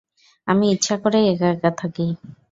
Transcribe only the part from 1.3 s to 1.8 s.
একা একা